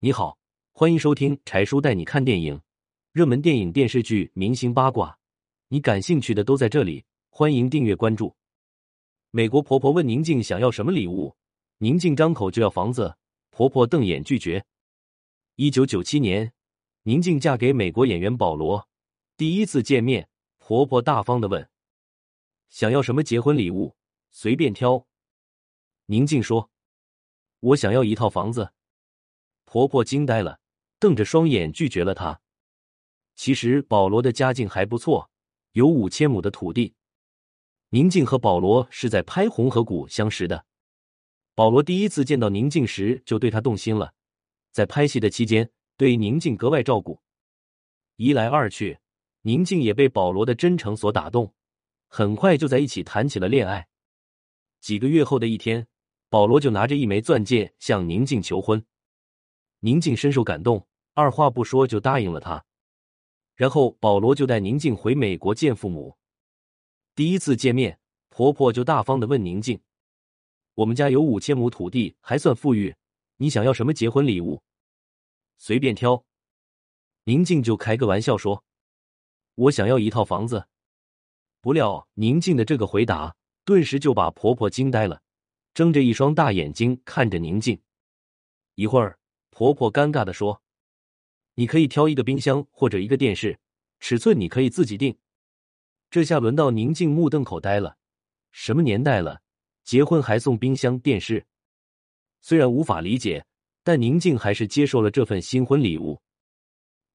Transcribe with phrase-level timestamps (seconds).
[0.00, 0.38] 你好，
[0.70, 2.62] 欢迎收听柴叔带你看电影，
[3.10, 5.18] 热门电影、电视剧、明星八卦，
[5.66, 7.04] 你感兴趣的都在这里。
[7.30, 8.32] 欢迎订阅关注。
[9.32, 11.34] 美国婆婆问宁静想要什么礼物，
[11.78, 13.16] 宁静张口就要房子，
[13.50, 14.64] 婆婆瞪眼拒绝。
[15.56, 16.52] 一九九七年，
[17.02, 18.88] 宁静嫁给美国演员保罗，
[19.36, 20.28] 第一次见面，
[20.58, 21.68] 婆婆大方的问
[22.70, 23.96] ：“想要什么结婚礼物？
[24.30, 25.04] 随便挑。”
[26.06, 26.70] 宁静说
[27.58, 28.72] ：“我想要一套房子。”
[29.70, 30.60] 婆婆惊呆了，
[30.98, 32.40] 瞪着双眼拒绝了她。
[33.36, 35.30] 其实保罗的家境还不错，
[35.72, 36.94] 有五千亩的土地。
[37.90, 40.64] 宁静和保罗是在拍《红河谷》相识的。
[41.54, 44.14] 保罗第一次见到宁静时就对她动心了，
[44.72, 47.20] 在拍戏的期间对宁静格外照顾。
[48.16, 48.98] 一来二去，
[49.42, 51.52] 宁静也被保罗的真诚所打动，
[52.06, 53.86] 很快就在一起谈起了恋爱。
[54.80, 55.86] 几个月后的一天，
[56.30, 58.82] 保罗就拿着一枚钻戒向宁静求婚。
[59.80, 62.64] 宁静深受感动，二话不说就答应了他。
[63.54, 66.16] 然后保罗就带宁静回美国见父母。
[67.14, 69.80] 第一次见面，婆婆就大方的问宁静
[70.74, 72.94] ：“我们家有五千亩土地，还算富裕，
[73.36, 74.62] 你想要什么结婚礼物？
[75.56, 76.24] 随便挑。”
[77.24, 78.64] 宁静就开个玩笑说
[79.54, 80.68] ：“我想要一套房子。”
[81.60, 83.34] 不料宁静的这个回答，
[83.64, 85.20] 顿时就把婆婆惊呆了，
[85.74, 87.80] 睁着一双大眼睛看着宁静。
[88.76, 89.17] 一会儿。
[89.58, 90.62] 婆婆尴尬的说
[91.56, 93.58] ：“你可以挑一个冰箱或者一个电视，
[93.98, 95.18] 尺寸你可以自己定。”
[96.12, 97.96] 这下轮到宁静目瞪口呆了。
[98.52, 99.40] 什么年代了，
[99.82, 101.44] 结婚还送冰箱电视？
[102.40, 103.44] 虽然无法理解，
[103.82, 106.22] 但宁静还是接受了这份新婚礼物。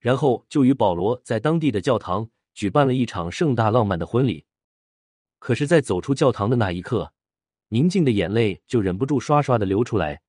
[0.00, 4.44] 然后就与保罗在当地的教堂举办了一场盛大浪漫的婚礼。
[5.38, 7.12] 可是，在走出教堂的那一刻，
[7.68, 10.20] 宁静的眼泪就忍不住刷刷的流出来。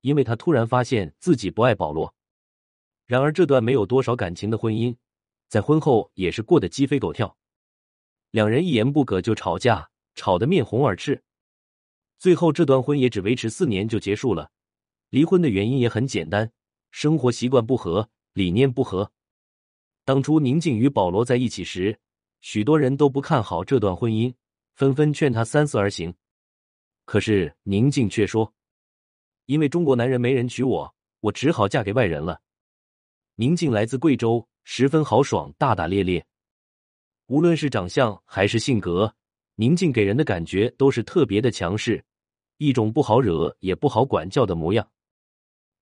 [0.00, 2.14] 因为他突然发现自己不爱保罗，
[3.06, 4.96] 然而这段没有多少感情的婚姻，
[5.48, 7.36] 在婚后也是过得鸡飞狗跳，
[8.30, 11.22] 两人一言不合就吵架，吵得面红耳赤。
[12.18, 14.50] 最后这段婚也只维持四年就结束了。
[15.10, 16.52] 离婚的原因也很简单，
[16.90, 19.10] 生活习惯不合，理念不合。
[20.04, 21.98] 当初宁静与保罗在一起时，
[22.40, 24.34] 许多人都不看好这段婚姻，
[24.74, 26.14] 纷纷劝他三思而行。
[27.04, 28.54] 可是宁静却说。
[29.48, 32.42] 因为中国男人没人娶我，我只好嫁给外人了。
[33.36, 36.26] 宁静来自贵州，十分豪爽、大大咧咧。
[37.28, 39.14] 无论是长相还是性格，
[39.54, 42.04] 宁静给人的感觉都是特别的强势，
[42.58, 44.86] 一种不好惹也不好管教的模样。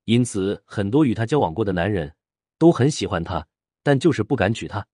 [0.05, 2.15] 因此，很多与她交往过的男人
[2.57, 3.45] 都很喜欢她，
[3.83, 4.87] 但就是不敢娶她。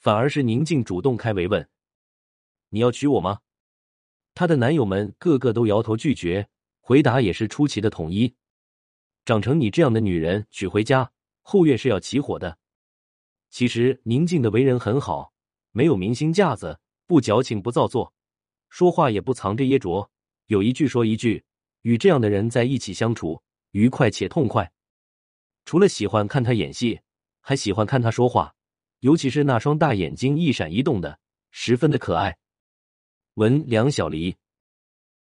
[0.00, 1.68] 反而是宁静主动开围问
[2.70, 3.38] ：“你要娶我吗？”
[4.34, 6.48] 她的男友们个个都摇头拒绝。
[6.84, 8.34] 回答也是出奇的统一，
[9.24, 12.58] 长成你这样的女人娶回家，后院是要起火的。
[13.50, 15.32] 其实宁静的为人很好，
[15.70, 18.12] 没有明星架子，不矫情不造作，
[18.68, 20.10] 说话也不藏着掖着，
[20.46, 21.44] 有一句说一句。
[21.82, 24.72] 与这样的人在一起相处，愉快且痛快。
[25.64, 27.00] 除了喜欢看他演戏，
[27.40, 28.54] 还喜欢看他说话，
[29.00, 31.20] 尤其是那双大眼睛一闪一动的，
[31.52, 32.36] 十分的可爱。
[33.34, 34.36] 文梁小黎。